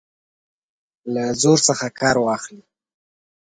له 1.13 1.23
زور 1.41 1.59
څخه 1.67 1.87
کار 1.99 2.15
واخلي. 2.25 2.63